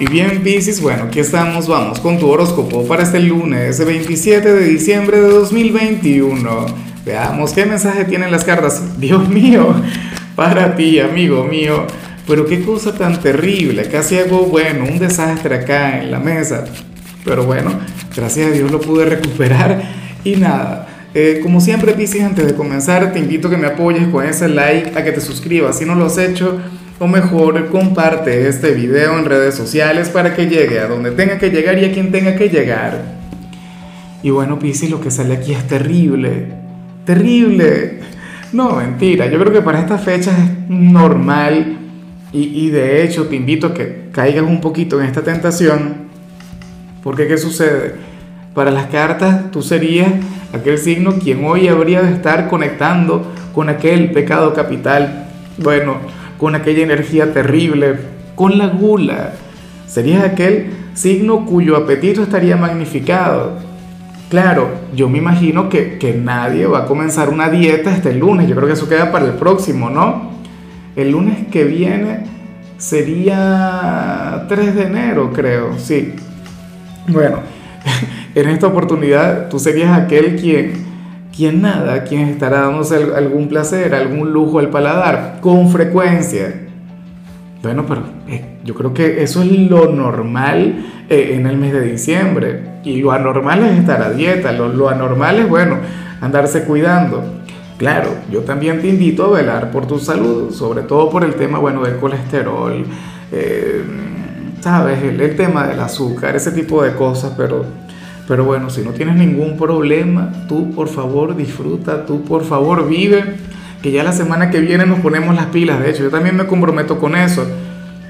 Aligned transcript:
Y 0.00 0.06
bien, 0.06 0.44
Piscis, 0.44 0.80
bueno, 0.80 1.04
aquí 1.04 1.18
estamos, 1.18 1.66
vamos 1.66 1.98
con 1.98 2.20
tu 2.20 2.30
horóscopo 2.30 2.86
para 2.86 3.02
este 3.02 3.18
lunes 3.18 3.84
27 3.84 4.54
de 4.54 4.64
diciembre 4.64 5.20
de 5.20 5.28
2021. 5.28 6.66
Veamos 7.04 7.52
qué 7.52 7.66
mensaje 7.66 8.04
tienen 8.04 8.30
las 8.30 8.44
cartas. 8.44 8.80
Dios 9.00 9.28
mío, 9.28 9.74
para 10.36 10.76
ti, 10.76 11.00
amigo 11.00 11.42
mío. 11.42 11.84
Pero 12.28 12.46
qué 12.46 12.62
cosa 12.62 12.94
tan 12.94 13.20
terrible, 13.20 13.88
casi 13.88 14.18
hago, 14.18 14.46
bueno, 14.46 14.84
un 14.84 15.00
desastre 15.00 15.56
acá 15.56 16.00
en 16.00 16.12
la 16.12 16.20
mesa. 16.20 16.64
Pero 17.24 17.42
bueno, 17.42 17.72
gracias 18.14 18.46
a 18.46 18.52
Dios 18.52 18.70
lo 18.70 18.80
pude 18.80 19.04
recuperar 19.04 19.82
y 20.22 20.36
nada. 20.36 21.08
Eh, 21.12 21.40
como 21.42 21.60
siempre, 21.60 21.94
Piscis, 21.94 22.22
antes 22.22 22.46
de 22.46 22.54
comenzar, 22.54 23.12
te 23.12 23.18
invito 23.18 23.48
a 23.48 23.50
que 23.50 23.56
me 23.56 23.66
apoyes 23.66 24.06
con 24.08 24.24
ese 24.24 24.46
like, 24.46 24.96
a 24.96 25.02
que 25.02 25.10
te 25.10 25.20
suscribas 25.20 25.76
si 25.76 25.84
no 25.84 25.96
lo 25.96 26.06
has 26.06 26.18
hecho 26.18 26.60
o 26.98 27.06
mejor 27.06 27.68
comparte 27.68 28.48
este 28.48 28.72
video 28.72 29.18
en 29.18 29.24
redes 29.24 29.54
sociales 29.54 30.08
para 30.08 30.34
que 30.34 30.46
llegue 30.46 30.80
a 30.80 30.88
donde 30.88 31.12
tenga 31.12 31.38
que 31.38 31.50
llegar 31.50 31.78
y 31.78 31.84
a 31.84 31.92
quien 31.92 32.10
tenga 32.10 32.34
que 32.34 32.48
llegar. 32.48 33.18
Y 34.22 34.30
bueno, 34.30 34.58
Piscis, 34.58 34.90
lo 34.90 35.00
que 35.00 35.10
sale 35.10 35.34
aquí 35.34 35.52
es 35.52 35.66
terrible, 35.68 36.46
terrible. 37.04 38.00
No, 38.52 38.76
mentira, 38.76 39.26
yo 39.26 39.38
creo 39.38 39.52
que 39.52 39.62
para 39.62 39.78
estas 39.78 40.02
fechas 40.02 40.36
es 40.38 40.68
normal 40.68 41.78
y, 42.32 42.66
y 42.66 42.70
de 42.70 43.04
hecho 43.04 43.28
te 43.28 43.36
invito 43.36 43.68
a 43.68 43.74
que 43.74 44.08
caigas 44.10 44.42
un 44.42 44.60
poquito 44.60 45.00
en 45.00 45.06
esta 45.06 45.22
tentación, 45.22 46.08
porque 47.04 47.28
¿qué 47.28 47.38
sucede? 47.38 47.94
Para 48.54 48.72
las 48.72 48.86
cartas 48.86 49.52
tú 49.52 49.62
serías 49.62 50.08
aquel 50.52 50.78
signo 50.78 51.14
quien 51.14 51.44
hoy 51.44 51.68
habría 51.68 52.02
de 52.02 52.12
estar 52.12 52.48
conectando 52.48 53.24
con 53.54 53.68
aquel 53.68 54.10
pecado 54.10 54.52
capital. 54.52 55.26
Bueno, 55.58 55.98
con 56.38 56.54
aquella 56.54 56.82
energía 56.82 57.32
terrible, 57.32 57.96
con 58.34 58.56
la 58.56 58.68
gula. 58.68 59.32
Serías 59.86 60.24
aquel 60.24 60.70
signo 60.94 61.44
cuyo 61.44 61.76
apetito 61.76 62.22
estaría 62.22 62.56
magnificado. 62.56 63.58
Claro, 64.30 64.68
yo 64.94 65.08
me 65.08 65.18
imagino 65.18 65.68
que, 65.68 65.98
que, 65.98 66.14
nadie 66.14 66.66
va 66.66 66.80
a 66.80 66.86
comenzar 66.86 67.30
una 67.30 67.48
dieta 67.48 67.94
este 67.94 68.14
lunes, 68.14 68.46
yo 68.46 68.54
creo 68.54 68.68
que 68.68 68.74
eso 68.74 68.88
queda 68.88 69.10
para 69.10 69.24
el 69.24 69.32
próximo, 69.32 69.88
¿no? 69.88 70.32
El 70.96 71.12
lunes 71.12 71.46
que 71.50 71.64
viene 71.64 72.24
sería 72.76 74.44
3 74.48 74.74
de 74.74 74.82
enero, 74.82 75.32
creo, 75.32 75.78
sí. 75.78 76.14
Bueno, 77.08 77.38
en 78.34 78.48
esta 78.50 78.66
oportunidad 78.66 79.48
tú 79.48 79.58
serías 79.58 79.98
aquel 79.98 80.36
quien 80.36 80.87
quien 81.38 81.62
nada, 81.62 82.02
quien 82.02 82.22
estará 82.22 82.62
dándose 82.62 82.96
algún 82.96 83.46
placer, 83.46 83.94
algún 83.94 84.32
lujo 84.32 84.58
al 84.58 84.70
paladar, 84.70 85.38
con 85.40 85.70
frecuencia. 85.70 86.52
Bueno, 87.62 87.86
pero 87.86 88.02
eh, 88.26 88.58
yo 88.64 88.74
creo 88.74 88.92
que 88.92 89.22
eso 89.22 89.42
es 89.42 89.52
lo 89.52 89.92
normal 89.92 90.84
eh, 91.08 91.36
en 91.36 91.46
el 91.46 91.56
mes 91.56 91.74
de 91.74 91.82
diciembre. 91.82 92.80
Y 92.82 93.00
lo 93.00 93.12
anormal 93.12 93.64
es 93.66 93.78
estar 93.78 94.02
a 94.02 94.10
dieta, 94.10 94.50
lo, 94.50 94.88
anormal 94.88 95.38
es, 95.38 95.48
bueno, 95.48 95.76
andarse 96.20 96.64
cuidando. 96.64 97.22
Claro, 97.76 98.08
yo 98.32 98.40
también 98.40 98.80
te 98.80 98.88
invito 98.88 99.26
a 99.26 99.38
velar 99.38 99.70
por 99.70 99.86
tu 99.86 100.00
salud, 100.00 100.52
sobre 100.52 100.82
todo 100.82 101.08
por 101.08 101.22
el 101.22 101.36
tema, 101.36 101.60
bueno, 101.60 101.84
del 101.84 101.98
colesterol, 101.98 102.84
eh, 103.30 103.84
sabes, 104.60 105.00
el 105.04 105.36
tema 105.36 105.68
del 105.68 105.78
azúcar, 105.78 106.34
ese 106.34 106.50
tipo 106.50 106.82
de 106.82 106.96
cosas, 106.96 107.34
pero 107.36 107.64
pero 108.28 108.44
bueno, 108.44 108.68
si 108.68 108.82
no 108.82 108.90
tienes 108.90 109.16
ningún 109.16 109.56
problema, 109.56 110.30
tú 110.48 110.70
por 110.72 110.88
favor 110.88 111.34
disfruta, 111.34 112.04
tú 112.04 112.24
por 112.24 112.44
favor 112.44 112.86
vive, 112.86 113.24
que 113.82 113.90
ya 113.90 114.04
la 114.04 114.12
semana 114.12 114.50
que 114.50 114.60
viene 114.60 114.84
nos 114.84 115.00
ponemos 115.00 115.34
las 115.34 115.46
pilas. 115.46 115.80
De 115.80 115.88
hecho, 115.88 116.02
yo 116.02 116.10
también 116.10 116.36
me 116.36 116.46
comprometo 116.46 116.98
con 116.98 117.16
eso. 117.16 117.46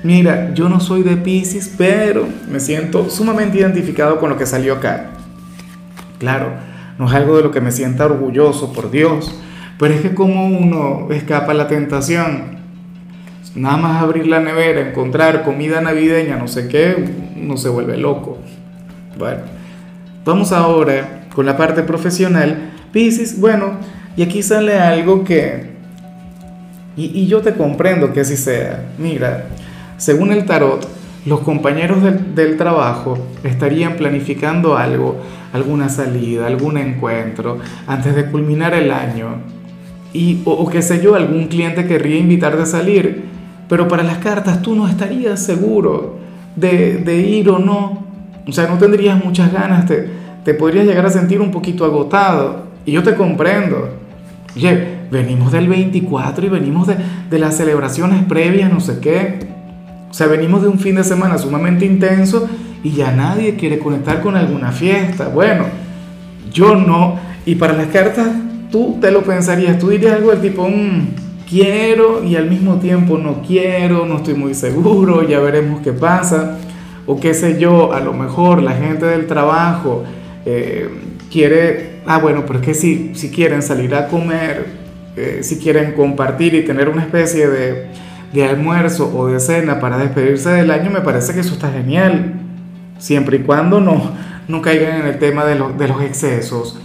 Mira, 0.03 0.53
yo 0.55 0.69
no 0.69 0.81
soy 0.81 1.05
de 1.05 1.17
Pisces, 1.17 1.73
pero 1.79 2.27
me 2.51 2.59
siento 2.59 3.09
sumamente 3.11 3.59
identificado 3.59 4.19
con 4.19 4.29
lo 4.29 4.37
que 4.37 4.45
salió 4.45 4.75
acá. 4.75 5.11
Claro, 6.19 6.51
no 6.99 7.07
es 7.07 7.15
algo 7.15 7.37
de 7.37 7.45
lo 7.45 7.53
que 7.53 7.61
me 7.61 7.71
sienta 7.71 8.07
orgulloso, 8.07 8.73
por 8.73 8.91
Dios, 8.91 9.33
pero 9.78 9.95
es 9.95 10.01
que 10.01 10.15
como 10.15 10.47
uno 10.49 11.07
escapa 11.12 11.53
a 11.53 11.55
la 11.55 11.69
tentación, 11.69 12.59
nada 13.55 13.77
más 13.77 14.03
abrir 14.03 14.27
la 14.27 14.41
nevera, 14.41 14.81
encontrar 14.81 15.45
comida 15.45 15.81
navideña, 15.81 16.37
no 16.37 16.49
sé 16.49 16.67
qué, 16.67 17.05
uno 17.41 17.57
se 17.57 17.69
vuelve 17.69 17.97
loco. 17.97 18.39
Bueno, 19.17 19.58
Vamos 20.28 20.53
ahora 20.53 21.22
con 21.34 21.47
la 21.47 21.56
parte 21.56 21.83
profesional. 21.84 22.72
Piscis, 22.93 23.41
bueno, 23.41 23.78
y 24.15 24.21
aquí 24.21 24.43
sale 24.43 24.78
algo 24.78 25.25
que... 25.25 25.71
Y, 26.99 27.27
yo 27.28 27.41
te 27.41 27.55
comprendo 27.55 28.12
que 28.12 28.21
así 28.21 28.37
sea. 28.37 28.91
Mira, 28.99 29.47
según 29.97 30.31
el 30.31 30.44
tarot, 30.44 30.87
los 31.25 31.41
compañeros 31.41 32.00
del, 32.34 32.59
trabajo 32.59 33.16
estarían 33.43 33.94
planificando 33.97 34.77
algo, 34.77 35.16
alguna 35.55 35.89
salida, 35.89 36.47
algún 36.47 36.77
encuentro, 36.77 37.56
antes 37.87 38.15
de 38.15 38.27
culminar 38.27 38.75
el 38.75 38.91
año. 38.91 39.28
Y, 40.12 40.43
o, 40.45 40.50
o 40.50 40.69
qué 40.69 40.83
sé 40.83 41.00
yo, 41.00 41.15
algún 41.15 41.47
cliente 41.47 41.87
querría 41.87 42.19
invitarte 42.19 42.65
a 42.65 42.66
salir, 42.66 43.25
pero 43.66 43.89
para 43.89 44.03
las 44.03 44.19
cartas 44.19 44.60
tú 44.60 44.75
no 44.75 44.89
estarías 44.89 45.43
seguro 45.43 46.19
de, 46.55 46.99
de 46.99 47.16
ir 47.16 47.49
o 47.49 47.59
no. 47.59 48.06
O 48.47 48.53
sea, 48.53 48.66
no 48.66 48.77
tendrías 48.77 49.22
muchas 49.25 49.53
ganas, 49.53 49.87
te, 49.87 50.18
te 50.44 50.54
podrías 50.54 50.87
llegar 50.87 51.06
a 51.06 51.10
sentir 51.10 51.41
un 51.41 51.50
poquito 51.50 51.84
agotado. 51.84 52.69
Y 52.84 52.93
yo 52.93 53.03
te 53.03 53.15
comprendo. 53.15 53.91
Oye, 54.56 54.99
venimos 55.10 55.53
del 55.53 55.69
24 55.69 56.47
y 56.47 56.49
venimos 56.49 56.87
de, 56.87 56.97
de 57.31 57.38
las 57.38 57.56
celebraciones 57.56 58.25
previas, 58.25 58.72
no 58.72 58.81
sé 58.81 58.98
qué. 59.00 59.38
O 60.10 60.15
sea, 60.15 60.27
venimos 60.27 60.62
de 60.62 60.69
un 60.69 60.78
fin 60.78 60.94
de 60.94 61.04
semana 61.04 61.38
sumamente 61.38 61.84
intenso 61.84 62.48
y 62.82 62.93
ya 62.93 63.12
nadie 63.12 63.56
quiere 63.56 63.78
conectar 63.78 64.21
con 64.22 64.37
alguna 64.37 64.72
fiesta. 64.72 65.28
Bueno, 65.28 65.66
yo 66.53 66.75
no. 66.75 67.16
Y 67.44 67.56
para 67.56 67.75
las 67.75 67.88
cartas, 67.88 68.28
tú 68.71 68.98
te 69.00 69.10
lo 69.10 69.22
pensarías, 69.22 69.78
tú 69.78 69.88
dirías 69.91 70.15
algo 70.15 70.31
del 70.31 70.41
tipo, 70.41 70.69
mm, 70.69 71.09
quiero 71.48 72.22
y 72.25 72.37
al 72.37 72.48
mismo 72.48 72.77
tiempo 72.77 73.19
no 73.19 73.43
quiero, 73.47 74.06
no 74.06 74.16
estoy 74.19 74.34
muy 74.34 74.54
seguro, 74.54 75.27
ya 75.27 75.41
veremos 75.41 75.81
qué 75.81 75.93
pasa 75.93 76.59
o 77.06 77.19
qué 77.19 77.32
sé 77.32 77.59
yo, 77.59 77.93
a 77.94 78.00
lo 78.00 78.12
mejor 78.12 78.62
la 78.62 78.72
gente 78.72 79.06
del 79.06 79.27
trabajo 79.27 80.04
eh, 80.48 80.88
quiere, 81.31 82.00
ah 82.06 82.19
bueno, 82.19 82.44
pero 82.47 82.60
es 82.60 82.64
que 82.64 82.75
si, 82.75 83.14
si 83.14 83.31
quieren 83.31 83.62
salir 83.62 83.94
a 83.94 84.09
comer, 84.09 84.66
eh, 85.16 85.41
si 85.42 85.59
quieren 85.59 85.92
compartir 85.92 86.54
y 86.54 86.64
tener 86.64 86.88
una 86.88 87.03
especie 87.03 87.48
de, 87.48 87.86
de 88.32 88.44
almuerzo 88.44 89.12
o 89.16 89.26
de 89.26 89.41
cena 89.41 89.81
para 89.81 89.98
despedirse 89.98 90.50
del 90.50 90.70
año, 90.70 90.91
me 90.91 91.00
parece 91.00 91.34
que 91.34 91.41
eso 91.41 91.54
está 91.54 91.70
genial, 91.70 92.34
siempre 92.98 93.38
y 93.38 93.41
cuando 93.41 93.81
no, 93.81 94.12
no 94.48 94.62
caigan 94.62 95.00
en 95.00 95.06
el 95.06 95.19
tema 95.19 95.44
de, 95.44 95.54
de 95.76 95.88
los 95.88 96.03
excesos, 96.03 96.80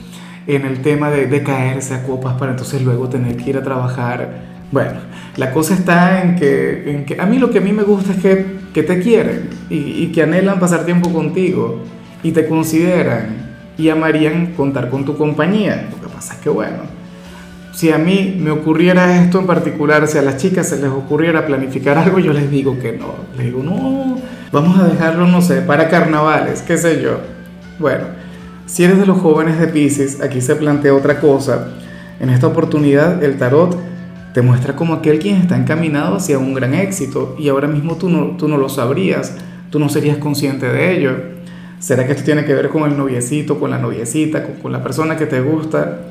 en 0.47 0.65
el 0.65 0.81
tema 0.81 1.09
de, 1.09 1.27
de, 1.27 1.43
caerse 1.43 1.93
a 1.93 2.03
copas 2.03 2.33
para 2.33 2.51
entonces 2.51 2.81
luego 2.81 3.07
tener 3.07 3.37
que 3.37 3.51
ir 3.51 3.57
a 3.57 3.63
trabajar. 3.63 4.51
Bueno, 4.71 4.99
la 5.37 5.51
cosa 5.51 5.73
está 5.73 6.21
en 6.21 6.35
que, 6.35 6.91
en 6.91 7.05
que 7.05 7.21
a 7.21 7.25
mí 7.25 7.37
lo 7.37 7.49
que 7.49 7.59
a 7.59 7.61
mí 7.61 7.71
me 7.71 7.83
gusta 7.83 8.11
es 8.11 8.19
que 8.19 8.63
que 8.73 8.83
te 8.83 8.99
quieren 8.99 9.49
y, 9.69 10.07
que 10.07 10.23
anhelan 10.23 10.59
pasar 10.59 10.85
tiempo 10.85 11.13
contigo 11.13 11.83
y 12.23 12.31
te 12.31 12.47
consideran 12.47 13.52
y 13.77 13.89
amarían 13.89 14.53
contar 14.55 14.89
con 14.89 15.05
tu 15.05 15.17
compañía. 15.17 15.89
Lo 15.91 16.01
que 16.01 16.13
pasa 16.13 16.35
es 16.35 16.39
que, 16.39 16.49
bueno, 16.49 16.83
si 17.73 17.91
a 17.91 17.97
mí 17.97 18.37
me 18.39 18.51
ocurriera 18.51 19.21
esto 19.21 19.39
en 19.39 19.47
particular, 19.47 20.07
si 20.07 20.17
a 20.17 20.21
las 20.21 20.37
chicas 20.37 20.69
se 20.69 20.77
les 20.77 20.89
ocurriera 20.89 21.45
planificar 21.45 21.97
algo, 21.97 22.19
yo 22.19 22.31
les 22.31 22.49
digo 22.51 22.77
que 22.79 22.93
no. 22.93 23.15
Les 23.35 23.47
digo, 23.47 23.63
no, 23.63 24.17
vamos 24.51 24.79
a 24.79 24.87
dejarlo, 24.87 25.27
no 25.27 25.41
sé, 25.41 25.61
para 25.61 25.89
carnavales, 25.89 26.61
qué 26.61 26.77
sé 26.77 27.01
yo. 27.01 27.17
Bueno, 27.79 28.05
si 28.67 28.83
eres 28.83 28.99
de 28.99 29.05
los 29.05 29.19
jóvenes 29.19 29.59
de 29.59 29.67
Pisces, 29.67 30.21
aquí 30.21 30.39
se 30.39 30.55
plantea 30.55 30.93
otra 30.93 31.19
cosa. 31.19 31.69
En 32.19 32.29
esta 32.29 32.47
oportunidad, 32.47 33.23
el 33.23 33.37
tarot 33.37 33.75
te 34.33 34.41
muestra 34.41 34.75
como 34.75 34.93
aquel 34.93 35.19
quien 35.19 35.37
está 35.37 35.57
encaminado 35.57 36.15
hacia 36.15 36.39
un 36.39 36.53
gran 36.53 36.73
éxito 36.73 37.35
y 37.37 37.49
ahora 37.49 37.67
mismo 37.67 37.97
tú 37.97 38.09
no, 38.09 38.37
tú 38.37 38.47
no 38.47 38.57
lo 38.57 38.69
sabrías, 38.69 39.35
tú 39.69 39.79
no 39.79 39.89
serías 39.89 40.17
consciente 40.17 40.67
de 40.67 40.95
ello. 40.95 41.32
¿Será 41.83 42.05
que 42.05 42.13
esto 42.13 42.23
tiene 42.23 42.45
que 42.45 42.53
ver 42.53 42.69
con 42.69 42.89
el 42.89 42.97
noviecito, 42.97 43.59
con 43.59 43.69
la 43.69 43.77
noviecita, 43.77 44.45
con, 44.61 44.71
la 44.71 44.81
persona 44.81 45.17
que 45.17 45.25
te 45.25 45.41
gusta? 45.41 46.03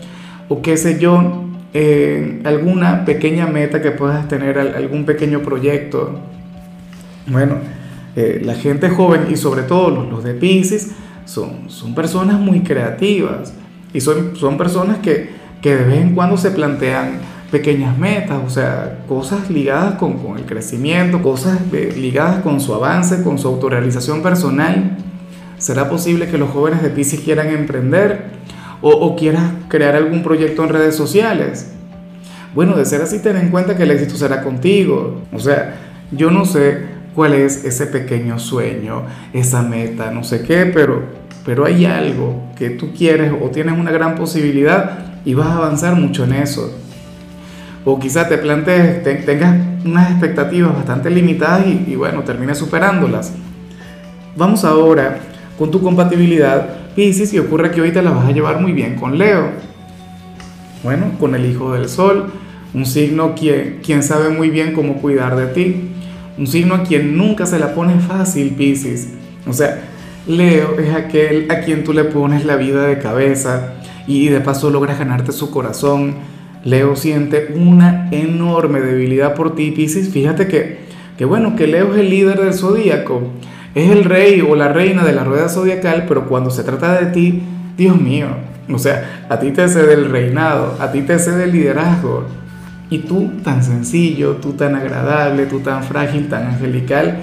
O 0.50 0.60
qué 0.60 0.76
sé 0.76 0.98
yo, 0.98 1.44
eh, 1.72 2.42
alguna 2.44 3.06
pequeña 3.06 3.46
meta 3.46 3.80
que 3.80 3.90
puedas 3.90 4.28
tener, 4.28 4.58
algún 4.58 5.06
pequeño 5.06 5.40
proyecto. 5.40 6.20
Bueno, 7.26 7.54
eh, 8.16 8.42
la 8.44 8.54
gente 8.54 8.90
joven 8.90 9.28
y 9.30 9.36
sobre 9.36 9.62
todo 9.62 9.88
los, 10.10 10.22
de 10.22 10.34
Pisces 10.34 10.90
son, 11.24 11.70
son 11.70 11.94
personas 11.94 12.38
muy 12.38 12.60
creativas 12.60 13.54
y 13.94 14.02
son, 14.02 14.36
son 14.36 14.58
personas 14.58 14.98
que, 14.98 15.30
que 15.62 15.74
de 15.74 15.84
vez 15.84 16.02
en 16.02 16.14
cuando 16.14 16.36
se 16.36 16.50
plantean 16.50 17.12
pequeñas 17.50 17.96
metas, 17.96 18.42
o 18.46 18.50
sea, 18.50 19.04
cosas 19.08 19.48
ligadas 19.48 19.94
con, 19.94 20.18
con 20.18 20.36
el 20.36 20.44
crecimiento, 20.44 21.22
cosas 21.22 21.60
ligadas 21.72 22.42
con 22.42 22.60
su 22.60 22.74
avance, 22.74 23.22
con 23.22 23.38
su 23.38 23.48
autorrealización 23.48 24.22
personal. 24.22 24.98
¿Será 25.62 25.88
posible 25.88 26.26
que 26.26 26.38
los 26.38 26.50
jóvenes 26.50 26.82
de 26.82 26.90
Pisces 26.90 27.20
quieran 27.20 27.46
emprender 27.50 28.24
o, 28.80 28.90
o 28.90 29.14
quieran 29.14 29.66
crear 29.68 29.94
algún 29.94 30.24
proyecto 30.24 30.64
en 30.64 30.70
redes 30.70 30.96
sociales? 30.96 31.70
Bueno, 32.52 32.76
de 32.76 32.84
ser 32.84 33.00
así, 33.00 33.20
ten 33.20 33.36
en 33.36 33.50
cuenta 33.50 33.76
que 33.76 33.84
el 33.84 33.92
éxito 33.92 34.16
será 34.16 34.42
contigo. 34.42 35.22
O 35.32 35.38
sea, 35.38 35.76
yo 36.10 36.32
no 36.32 36.46
sé, 36.46 36.80
cuál 37.14 37.34
es 37.34 37.64
ese 37.64 37.86
pequeño 37.86 38.40
sueño, 38.40 39.04
esa 39.32 39.62
meta, 39.62 40.10
no 40.10 40.24
sé 40.24 40.42
qué, 40.42 40.66
pero, 40.66 41.04
pero 41.46 41.64
hay 41.64 41.84
algo 41.84 42.42
que 42.56 42.70
tú 42.70 42.92
quieres 42.92 43.32
o 43.40 43.50
tienes 43.50 43.78
una 43.78 43.92
gran 43.92 44.16
posibilidad 44.16 44.98
y 45.24 45.34
vas 45.34 45.46
a 45.46 45.58
avanzar 45.58 45.94
mucho 45.94 46.24
en 46.24 46.32
eso. 46.32 46.76
O 47.84 48.00
quizá 48.00 48.28
te 48.28 48.36
plantees, 48.36 49.04
tengas 49.24 49.60
unas 49.84 50.10
expectativas 50.10 50.74
bastante 50.74 51.08
limitadas 51.08 51.68
y, 51.68 51.84
y 51.86 51.94
bueno, 51.94 52.24
termines 52.24 52.58
superándolas. 52.58 53.32
Vamos 54.34 54.64
ahora 54.64 55.20
con 55.58 55.70
tu 55.70 55.80
compatibilidad, 55.82 56.94
Pisces, 56.94 57.32
y 57.32 57.38
ocurre 57.38 57.70
que 57.70 57.80
hoy 57.80 57.92
te 57.92 58.02
la 58.02 58.10
vas 58.10 58.26
a 58.26 58.32
llevar 58.32 58.60
muy 58.60 58.72
bien 58.72 58.96
con 58.96 59.18
Leo. 59.18 59.50
Bueno, 60.82 61.12
con 61.20 61.34
el 61.34 61.46
Hijo 61.46 61.72
del 61.72 61.88
Sol, 61.88 62.32
un 62.74 62.86
signo 62.86 63.34
quien, 63.34 63.80
quien 63.82 64.02
sabe 64.02 64.30
muy 64.30 64.50
bien 64.50 64.72
cómo 64.72 64.96
cuidar 64.96 65.36
de 65.36 65.46
ti, 65.46 65.90
un 66.38 66.46
signo 66.46 66.74
a 66.74 66.82
quien 66.82 67.16
nunca 67.16 67.46
se 67.46 67.58
la 67.58 67.74
pone 67.74 67.98
fácil, 68.00 68.54
Pisces. 68.54 69.10
O 69.46 69.52
sea, 69.52 69.82
Leo 70.26 70.78
es 70.78 70.94
aquel 70.94 71.50
a 71.50 71.60
quien 71.60 71.84
tú 71.84 71.92
le 71.92 72.04
pones 72.04 72.44
la 72.44 72.56
vida 72.56 72.86
de 72.86 72.98
cabeza 72.98 73.74
y 74.06 74.28
de 74.28 74.40
paso 74.40 74.70
logras 74.70 74.98
ganarte 74.98 75.32
su 75.32 75.50
corazón. 75.50 76.14
Leo 76.64 76.94
siente 76.96 77.54
una 77.56 78.08
enorme 78.12 78.80
debilidad 78.80 79.34
por 79.34 79.54
ti, 79.54 79.72
Pisces. 79.72 80.10
Fíjate 80.10 80.46
que, 80.46 80.78
que 81.18 81.24
bueno, 81.24 81.56
que 81.56 81.66
Leo 81.66 81.92
es 81.94 82.00
el 82.00 82.10
líder 82.10 82.40
del 82.40 82.54
zodíaco, 82.54 83.22
es 83.74 83.90
el 83.90 84.04
rey 84.04 84.40
o 84.40 84.54
la 84.54 84.68
reina 84.68 85.04
de 85.04 85.12
la 85.12 85.24
rueda 85.24 85.48
zodiacal, 85.48 86.04
pero 86.06 86.28
cuando 86.28 86.50
se 86.50 86.62
trata 86.62 87.00
de 87.00 87.06
ti, 87.06 87.42
Dios 87.76 88.00
mío, 88.00 88.28
o 88.70 88.78
sea, 88.78 89.26
a 89.28 89.38
ti 89.38 89.50
te 89.50 89.68
cede 89.68 89.94
el 89.94 90.10
reinado, 90.10 90.76
a 90.78 90.92
ti 90.92 91.02
te 91.02 91.18
cede 91.18 91.44
el 91.44 91.52
liderazgo. 91.52 92.26
Y 92.90 92.98
tú 92.98 93.32
tan 93.42 93.64
sencillo, 93.64 94.36
tú 94.36 94.52
tan 94.52 94.74
agradable, 94.74 95.46
tú 95.46 95.60
tan 95.60 95.82
frágil, 95.82 96.28
tan 96.28 96.46
angelical, 96.46 97.20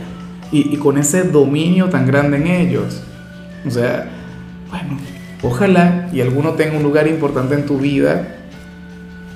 y, 0.51 0.75
con 0.77 0.97
ese 0.97 1.23
dominio 1.23 1.89
tan 1.89 2.07
grande 2.07 2.37
en 2.37 2.47
ellos. 2.47 3.03
O 3.67 3.69
sea, 3.69 4.09
bueno, 4.69 4.97
ojalá 5.43 6.09
y 6.11 6.21
alguno 6.21 6.53
tenga 6.53 6.75
un 6.75 6.81
lugar 6.81 7.07
importante 7.07 7.53
en 7.53 7.67
tu 7.67 7.77
vida, 7.77 8.35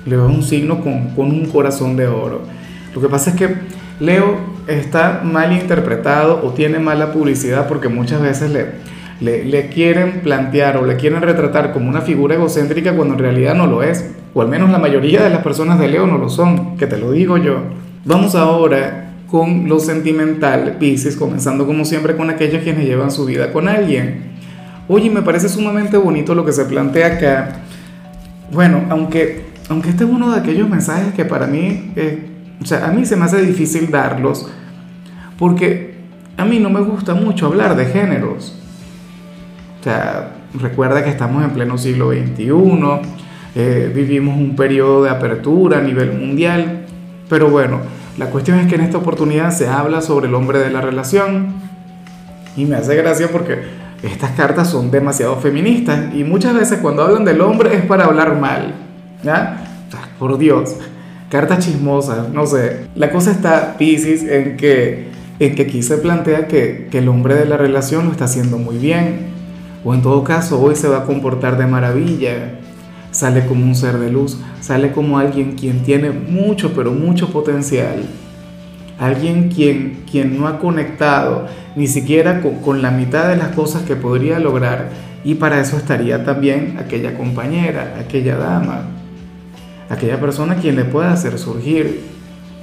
le 0.06 0.18
un 0.18 0.42
signo 0.42 0.80
con, 0.80 1.10
con 1.10 1.30
un 1.30 1.46
corazón 1.46 1.96
de 1.96 2.08
oro. 2.08 2.42
Lo 2.92 3.00
que 3.00 3.08
pasa 3.08 3.30
es 3.30 3.36
que 3.36 3.54
Leo 4.00 4.53
está 4.66 5.22
mal 5.24 5.52
interpretado 5.52 6.40
o 6.44 6.52
tiene 6.52 6.78
mala 6.78 7.12
publicidad 7.12 7.68
porque 7.68 7.88
muchas 7.88 8.20
veces 8.20 8.50
le, 8.50 8.66
le, 9.20 9.44
le, 9.44 9.68
quieren 9.68 10.20
plantear 10.22 10.76
o 10.76 10.86
le 10.86 10.96
quieren 10.96 11.22
retratar 11.22 11.72
como 11.72 11.88
una 11.88 12.00
figura 12.00 12.34
egocéntrica 12.34 12.94
cuando 12.94 13.14
en 13.14 13.20
realidad 13.20 13.54
no 13.54 13.66
lo 13.66 13.82
es 13.82 14.10
o 14.34 14.42
al 14.42 14.48
menos 14.48 14.70
la 14.70 14.78
mayoría 14.78 15.22
de 15.22 15.30
las 15.30 15.42
personas 15.42 15.78
de 15.78 15.88
Leo 15.88 16.06
no 16.06 16.18
lo 16.18 16.28
son, 16.28 16.76
que 16.76 16.86
te 16.86 16.98
lo 16.98 17.12
digo 17.12 17.38
yo. 17.38 17.62
Vamos 18.04 18.34
ahora 18.34 19.12
con 19.30 19.68
lo 19.68 19.78
sentimental, 19.78 20.76
Pisces, 20.78 21.16
comenzando 21.16 21.66
como 21.66 21.84
siempre 21.84 22.16
con 22.16 22.30
aquellos 22.30 22.62
quienes 22.62 22.84
llevan 22.84 23.10
su 23.10 23.24
vida 23.24 23.52
con 23.52 23.68
alguien. 23.68 24.34
Oye, 24.88 25.08
me 25.08 25.22
parece 25.22 25.48
sumamente 25.48 25.96
bonito 25.96 26.34
lo 26.34 26.44
que 26.44 26.52
se 26.52 26.64
plantea 26.64 27.06
acá. 27.06 27.52
Bueno, 28.52 28.82
aunque, 28.90 29.44
aunque 29.68 29.90
este 29.90 30.04
es 30.04 30.10
uno 30.10 30.32
de 30.32 30.40
aquellos 30.40 30.68
mensajes 30.68 31.14
que 31.14 31.24
para 31.24 31.46
mí, 31.46 31.92
eh, 31.96 32.33
o 32.64 32.66
sea, 32.66 32.86
a 32.86 32.90
mí 32.92 33.04
se 33.04 33.14
me 33.14 33.26
hace 33.26 33.42
difícil 33.42 33.90
darlos, 33.90 34.48
porque 35.38 35.96
a 36.38 36.46
mí 36.46 36.58
no 36.58 36.70
me 36.70 36.80
gusta 36.80 37.12
mucho 37.12 37.46
hablar 37.46 37.76
de 37.76 37.84
géneros. 37.84 38.54
O 39.80 39.84
sea, 39.84 40.30
recuerda 40.58 41.04
que 41.04 41.10
estamos 41.10 41.44
en 41.44 41.50
pleno 41.50 41.76
siglo 41.76 42.10
XXI 42.12 42.50
eh, 43.54 43.92
vivimos 43.94 44.38
un 44.38 44.56
periodo 44.56 45.04
de 45.04 45.10
apertura 45.10 45.78
a 45.78 45.82
nivel 45.82 46.14
mundial, 46.14 46.86
pero 47.28 47.50
bueno, 47.50 47.80
la 48.16 48.30
cuestión 48.30 48.58
es 48.58 48.66
que 48.66 48.76
en 48.76 48.80
esta 48.80 48.96
oportunidad 48.96 49.50
se 49.50 49.68
habla 49.68 50.00
sobre 50.00 50.28
el 50.28 50.34
hombre 50.34 50.58
de 50.58 50.70
la 50.70 50.80
relación 50.80 51.52
y 52.56 52.64
me 52.64 52.76
hace 52.76 52.96
gracia 52.96 53.28
porque 53.30 53.58
estas 54.02 54.30
cartas 54.30 54.70
son 54.70 54.90
demasiado 54.90 55.36
feministas 55.36 56.14
y 56.14 56.24
muchas 56.24 56.54
veces 56.54 56.78
cuando 56.80 57.02
hablan 57.02 57.26
del 57.26 57.42
hombre 57.42 57.76
es 57.76 57.84
para 57.84 58.06
hablar 58.06 58.40
mal, 58.40 58.74
¿ya? 59.22 59.86
Por 60.18 60.38
Dios, 60.38 60.78
cartas 61.34 61.66
chismosas, 61.66 62.28
no 62.28 62.46
sé. 62.46 62.86
La 62.94 63.10
cosa 63.10 63.32
está, 63.32 63.76
Pisces, 63.76 64.22
en 64.22 64.56
que, 64.56 65.08
en 65.40 65.56
que 65.56 65.62
aquí 65.62 65.82
se 65.82 65.98
plantea 65.98 66.46
que, 66.46 66.86
que 66.92 66.98
el 66.98 67.08
hombre 67.08 67.34
de 67.34 67.44
la 67.44 67.56
relación 67.56 68.04
lo 68.04 68.12
está 68.12 68.26
haciendo 68.26 68.56
muy 68.56 68.76
bien, 68.76 69.16
o 69.84 69.94
en 69.94 70.00
todo 70.00 70.22
caso 70.22 70.62
hoy 70.62 70.76
se 70.76 70.86
va 70.86 70.98
a 70.98 71.04
comportar 71.04 71.58
de 71.58 71.66
maravilla, 71.66 72.60
sale 73.10 73.46
como 73.46 73.64
un 73.64 73.74
ser 73.74 73.98
de 73.98 74.12
luz, 74.12 74.38
sale 74.60 74.92
como 74.92 75.18
alguien 75.18 75.56
quien 75.56 75.82
tiene 75.82 76.10
mucho, 76.10 76.72
pero 76.72 76.92
mucho 76.92 77.32
potencial. 77.32 78.04
Alguien 79.00 79.48
quien, 79.48 80.04
quien 80.08 80.38
no 80.38 80.46
ha 80.46 80.60
conectado 80.60 81.48
ni 81.74 81.88
siquiera 81.88 82.42
con, 82.42 82.80
la 82.80 82.92
mitad 82.92 83.28
de 83.28 83.34
las 83.34 83.48
cosas 83.48 83.82
que 83.82 83.96
podría 83.96 84.38
lograr. 84.38 84.90
Y 85.24 85.34
para 85.34 85.58
eso 85.58 85.78
estaría 85.78 86.24
también 86.24 86.76
aquella 86.78 87.18
compañera, 87.18 87.96
aquella 87.98 88.36
dama, 88.36 88.93
aquella 89.88 90.20
persona 90.20 90.56
quien 90.56 90.76
le 90.76 90.84
pueda 90.84 91.12
hacer 91.12 91.38
surgir. 91.38 92.00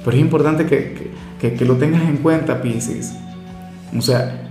Pero 0.04 0.16
es 0.16 0.22
importante 0.22 0.66
que, 0.66 1.12
que, 1.40 1.54
que 1.54 1.64
lo 1.64 1.76
tengas 1.76 2.02
en 2.02 2.18
cuenta, 2.18 2.60
Pisces. 2.60 3.14
O 3.96 4.00
sea, 4.00 4.42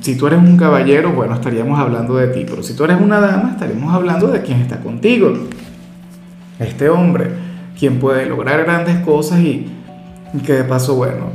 si 0.00 0.16
tú 0.16 0.26
eres 0.26 0.38
un 0.38 0.56
caballero, 0.56 1.12
bueno, 1.12 1.34
estaríamos 1.34 1.78
hablando 1.78 2.16
de 2.16 2.28
ti, 2.28 2.46
pero 2.48 2.62
si 2.62 2.74
tú 2.74 2.84
eres 2.84 3.00
una 3.00 3.20
dama, 3.20 3.52
estaríamos 3.52 3.92
hablando 3.92 4.28
de 4.28 4.42
quien 4.42 4.60
está 4.60 4.80
contigo. 4.80 5.32
Este 6.58 6.88
hombre, 6.88 7.30
quien 7.78 7.98
puede 7.98 8.26
lograr 8.26 8.64
grandes 8.64 8.98
cosas 9.00 9.40
y 9.40 9.66
que 10.44 10.52
de 10.52 10.64
paso, 10.64 10.96
bueno, 10.96 11.30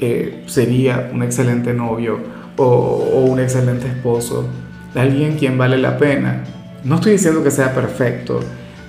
eh, 0.00 0.44
sería 0.46 1.10
un 1.12 1.22
excelente 1.22 1.72
novio 1.72 2.18
o, 2.56 2.64
o 2.64 3.20
un 3.24 3.40
excelente 3.40 3.86
esposo, 3.86 4.48
alguien 4.94 5.36
quien 5.36 5.58
vale 5.58 5.78
la 5.78 5.98
pena. 5.98 6.44
No 6.84 6.96
estoy 6.96 7.12
diciendo 7.12 7.42
que 7.42 7.50
sea 7.50 7.74
perfecto, 7.74 8.40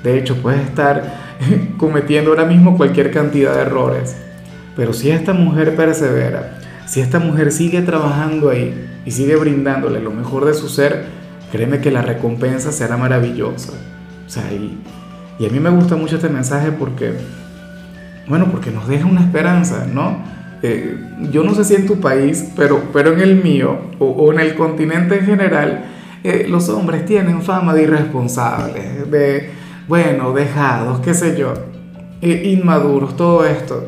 de 0.03 0.17
hecho 0.17 0.41
puedes 0.41 0.61
estar 0.61 1.37
cometiendo 1.77 2.31
ahora 2.31 2.45
mismo 2.45 2.77
cualquier 2.77 3.11
cantidad 3.11 3.55
de 3.55 3.61
errores, 3.61 4.15
pero 4.75 4.93
si 4.93 5.11
esta 5.11 5.33
mujer 5.33 5.75
persevera, 5.75 6.57
si 6.85 7.01
esta 7.01 7.19
mujer 7.19 7.51
sigue 7.51 7.81
trabajando 7.81 8.49
ahí 8.49 8.89
y 9.05 9.11
sigue 9.11 9.35
brindándole 9.35 9.99
lo 9.99 10.11
mejor 10.11 10.45
de 10.45 10.53
su 10.53 10.69
ser, 10.69 11.05
créeme 11.51 11.79
que 11.79 11.91
la 11.91 12.01
recompensa 12.01 12.71
será 12.71 12.97
maravillosa. 12.97 13.73
O 14.25 14.29
sea, 14.29 14.51
y, 14.51 14.77
y 15.39 15.45
a 15.45 15.49
mí 15.49 15.59
me 15.59 15.69
gusta 15.69 15.95
mucho 15.95 16.15
este 16.15 16.29
mensaje 16.29 16.71
porque, 16.71 17.13
bueno, 18.27 18.47
porque 18.51 18.71
nos 18.71 18.87
deja 18.87 19.05
una 19.05 19.21
esperanza, 19.21 19.87
¿no? 19.91 20.17
Eh, 20.63 20.95
yo 21.31 21.43
no 21.43 21.55
sé 21.55 21.63
si 21.63 21.75
en 21.75 21.87
tu 21.87 21.99
país, 21.99 22.51
pero, 22.55 22.83
pero 22.93 23.13
en 23.13 23.19
el 23.19 23.43
mío 23.43 23.79
o, 23.97 24.31
en 24.31 24.39
el 24.39 24.53
continente 24.55 25.17
en 25.17 25.25
general, 25.25 25.85
eh, 26.23 26.45
los 26.47 26.69
hombres 26.69 27.05
tienen 27.05 27.41
fama 27.41 27.73
de 27.73 27.83
irresponsables, 27.83 29.09
de, 29.09 29.49
bueno, 29.91 30.31
dejados, 30.31 31.01
qué 31.01 31.13
sé 31.13 31.37
yo, 31.37 31.53
eh, 32.21 32.43
inmaduros, 32.45 33.17
todo 33.17 33.45
esto. 33.45 33.83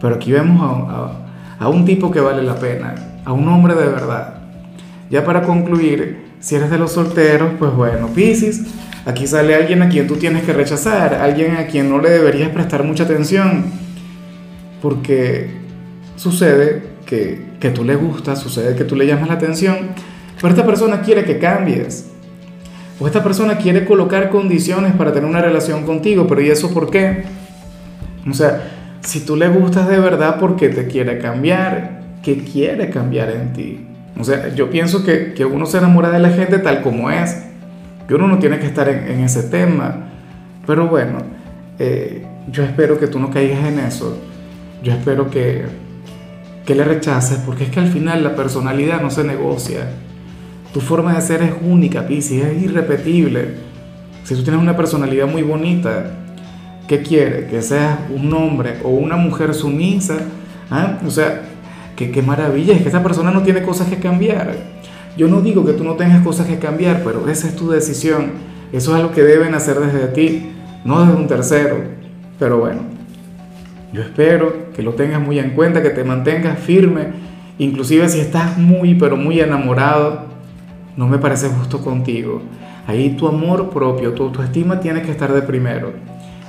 Pero 0.00 0.14
aquí 0.14 0.32
vemos 0.32 0.62
a 0.62 1.20
a 1.60 1.68
un 1.68 1.84
tipo 1.84 2.10
que 2.10 2.20
vale 2.20 2.42
la 2.42 2.56
pena, 2.56 2.94
a 3.24 3.32
un 3.32 3.46
hombre 3.46 3.74
de 3.74 3.86
verdad. 3.86 4.34
Ya 5.10 5.24
para 5.24 5.42
concluir, 5.42 6.30
si 6.40 6.54
eres 6.54 6.70
de 6.70 6.78
los 6.78 6.92
solteros, 6.92 7.50
pues 7.58 7.72
bueno, 7.74 8.08
Piscis, 8.08 8.62
aquí 9.04 9.26
sale 9.26 9.54
alguien 9.54 9.82
a 9.82 9.90
quien 9.90 10.06
tú 10.06 10.16
tienes 10.16 10.42
que 10.44 10.54
rechazar, 10.54 11.14
alguien 11.14 11.56
a 11.56 11.66
quien 11.66 11.90
no 11.90 12.00
le 12.00 12.08
deberías 12.08 12.48
prestar 12.48 12.82
mucha 12.82 13.04
atención, 13.04 13.66
porque 14.80 15.50
sucede 16.16 16.82
que, 17.04 17.44
que 17.60 17.68
tú 17.68 17.84
le 17.84 17.94
gustas, 17.94 18.40
sucede 18.40 18.74
que 18.74 18.84
tú 18.84 18.96
le 18.96 19.06
llamas 19.06 19.28
la 19.28 19.34
atención, 19.34 19.90
pero 20.40 20.54
esta 20.54 20.64
persona 20.64 21.02
quiere 21.02 21.24
que 21.24 21.38
cambies. 21.38 22.09
O 23.00 23.06
esta 23.06 23.24
persona 23.24 23.56
quiere 23.56 23.86
colocar 23.86 24.28
condiciones 24.28 24.92
para 24.92 25.12
tener 25.12 25.28
una 25.28 25.40
relación 25.40 25.86
contigo, 25.86 26.26
pero 26.28 26.42
¿y 26.42 26.50
eso 26.50 26.72
por 26.72 26.90
qué? 26.90 27.24
O 28.28 28.34
sea, 28.34 28.62
si 29.00 29.24
tú 29.24 29.36
le 29.36 29.48
gustas 29.48 29.88
de 29.88 29.98
verdad, 29.98 30.38
¿por 30.38 30.56
qué 30.56 30.68
te 30.68 30.86
quiere 30.86 31.18
cambiar? 31.18 32.02
¿Qué 32.22 32.44
quiere 32.44 32.90
cambiar 32.90 33.30
en 33.30 33.52
ti? 33.54 33.86
O 34.18 34.24
sea, 34.24 34.54
yo 34.54 34.68
pienso 34.68 35.02
que, 35.02 35.32
que 35.32 35.46
uno 35.46 35.64
se 35.64 35.78
enamora 35.78 36.10
de 36.10 36.18
la 36.18 36.28
gente 36.28 36.58
tal 36.58 36.82
como 36.82 37.10
es, 37.10 37.42
que 38.06 38.14
uno 38.14 38.28
no 38.28 38.38
tiene 38.38 38.58
que 38.58 38.66
estar 38.66 38.86
en, 38.88 39.20
ese 39.20 39.44
tema. 39.44 40.10
Pero 40.66 40.88
bueno, 40.88 41.20
eh, 41.78 42.26
yo 42.50 42.62
espero 42.64 42.98
que 42.98 43.06
tú 43.06 43.18
no 43.18 43.30
caigas 43.30 43.64
en 43.64 43.78
eso. 43.78 44.18
Yo 44.82 44.92
espero 44.92 45.30
que, 45.30 45.64
que 46.66 46.74
le 46.74 46.84
rechaces, 46.84 47.38
porque 47.38 47.64
es 47.64 47.70
que 47.70 47.80
al 47.80 47.88
final 47.88 48.22
la 48.22 48.34
personalidad 48.34 49.00
no 49.00 49.10
se 49.10 49.24
negocia. 49.24 49.88
Tu 50.72 50.80
forma 50.80 51.14
de 51.14 51.20
ser 51.20 51.42
es 51.42 51.52
única, 51.62 52.06
Pisces, 52.06 52.44
es 52.44 52.62
irrepetible. 52.62 53.56
Si 54.24 54.34
tú 54.34 54.42
tienes 54.42 54.60
una 54.60 54.76
personalidad 54.76 55.26
muy 55.26 55.42
bonita, 55.42 56.20
¿Qué 56.90 57.02
quiere? 57.02 57.46
Que 57.46 57.62
seas 57.62 58.00
un 58.12 58.34
hombre 58.34 58.78
o 58.82 58.88
una 58.88 59.14
mujer 59.14 59.54
sumisa. 59.54 60.16
¿ah? 60.72 60.98
O 61.06 61.10
sea, 61.12 61.42
que, 61.94 62.10
qué 62.10 62.20
maravilla, 62.20 62.74
es 62.74 62.82
que 62.82 62.88
esa 62.88 63.00
persona 63.00 63.30
no 63.30 63.42
tiene 63.42 63.62
cosas 63.62 63.86
que 63.86 63.98
cambiar. 63.98 64.56
Yo 65.16 65.28
no 65.28 65.40
digo 65.40 65.64
que 65.64 65.72
tú 65.72 65.84
no 65.84 65.94
tengas 65.94 66.20
cosas 66.24 66.48
que 66.48 66.58
cambiar, 66.58 67.04
pero 67.04 67.28
esa 67.28 67.46
es 67.46 67.54
tu 67.54 67.70
decisión. 67.70 68.32
Eso 68.72 68.90
es 68.90 68.96
algo 68.96 69.12
que 69.12 69.22
deben 69.22 69.54
hacer 69.54 69.78
desde 69.78 70.08
ti, 70.08 70.50
no 70.84 71.06
desde 71.06 71.14
un 71.14 71.28
tercero. 71.28 71.76
Pero 72.40 72.58
bueno, 72.58 72.80
yo 73.92 74.02
espero 74.02 74.72
que 74.74 74.82
lo 74.82 74.94
tengas 74.94 75.20
muy 75.20 75.38
en 75.38 75.50
cuenta, 75.50 75.84
que 75.84 75.90
te 75.90 76.02
mantengas 76.02 76.58
firme 76.58 77.30
inclusive 77.58 78.08
si 78.08 78.18
estás 78.18 78.58
muy, 78.58 78.96
pero 78.96 79.16
muy 79.16 79.38
enamorado, 79.38 80.24
no 81.00 81.08
me 81.08 81.16
parece 81.16 81.48
justo 81.48 81.80
contigo. 81.80 82.42
Ahí 82.86 83.16
tu 83.16 83.26
amor 83.26 83.70
propio, 83.70 84.12
tu 84.12 84.24
autoestima 84.24 84.80
tiene 84.80 85.00
que 85.00 85.10
estar 85.10 85.32
de 85.32 85.40
primero. 85.40 85.94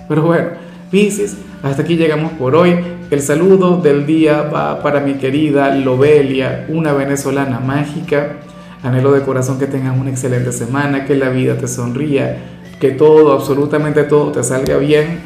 Pero 0.10 0.24
bueno, 0.24 0.50
Piscis, 0.91 1.38
hasta 1.63 1.84
aquí 1.84 1.96
llegamos 1.96 2.34
por 2.34 2.53
hoy. 2.58 2.75
El 3.10 3.22
saludo 3.22 3.77
del 3.77 4.05
día 4.05 4.41
va 4.41 4.84
para 4.84 5.00
mi 5.00 5.13
querida 5.13 5.74
Lobelia, 5.74 6.65
una 6.67 6.91
venezolana 6.91 7.62
mágica. 7.62 8.39
Anhelo 8.84 9.13
de 9.13 9.22
corazón 9.22 9.58
que 9.58 9.67
tengas 9.67 9.98
una 9.98 10.10
excelente 10.10 10.51
semana, 10.51 11.05
que 11.05 11.15
la 11.15 11.29
vida 11.29 11.55
te 11.55 11.70
sonría, 11.70 12.36
que 12.77 12.91
todo, 12.91 13.31
absolutamente 13.31 14.03
todo 14.03 14.34
te 14.34 14.43
salga 14.43 14.75
bien. 14.79 15.20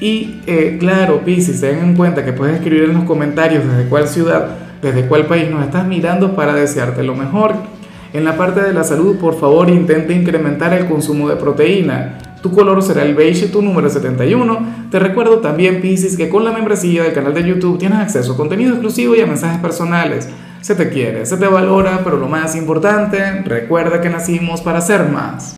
Y 0.00 0.40
eh, 0.46 0.78
claro, 0.80 1.20
Piscis, 1.22 1.60
ten 1.60 1.80
en 1.80 1.94
cuenta 1.94 2.24
que 2.24 2.32
puedes 2.32 2.56
escribir 2.56 2.84
en 2.84 2.94
los 2.94 3.04
comentarios 3.04 3.62
desde 3.66 3.90
cuál 3.90 4.08
ciudad, 4.08 4.56
desde 4.80 5.06
cuál 5.06 5.26
país 5.26 5.50
nos 5.50 5.62
estás 5.62 5.86
mirando 5.86 6.34
para 6.34 6.54
desearte 6.54 7.02
lo 7.02 7.14
mejor. 7.14 7.74
En 8.14 8.24
la 8.24 8.36
parte 8.36 8.62
de 8.62 8.72
la 8.72 8.84
salud, 8.84 9.16
por 9.16 9.40
favor, 9.40 9.68
intenta 9.68 10.12
incrementar 10.12 10.72
el 10.72 10.86
consumo 10.86 11.28
de 11.28 11.34
proteína. 11.34 12.16
Tu 12.42 12.52
color 12.52 12.80
será 12.80 13.02
el 13.02 13.16
beige 13.16 13.48
tu 13.48 13.60
número 13.60 13.90
71. 13.90 14.86
Te 14.88 15.00
recuerdo 15.00 15.40
también, 15.40 15.80
Piscis, 15.80 16.16
que 16.16 16.28
con 16.28 16.44
la 16.44 16.52
membresía 16.52 17.02
del 17.02 17.12
canal 17.12 17.34
de 17.34 17.42
YouTube 17.42 17.76
tienes 17.76 17.98
acceso 17.98 18.34
a 18.34 18.36
contenido 18.36 18.70
exclusivo 18.70 19.16
y 19.16 19.20
a 19.20 19.26
mensajes 19.26 19.60
personales. 19.60 20.28
Se 20.60 20.76
te 20.76 20.90
quiere, 20.90 21.26
se 21.26 21.36
te 21.38 21.48
valora, 21.48 22.02
pero 22.04 22.16
lo 22.16 22.28
más 22.28 22.54
importante, 22.54 23.42
recuerda 23.42 24.00
que 24.00 24.10
nacimos 24.10 24.60
para 24.60 24.80
ser 24.80 25.08
más. 25.08 25.52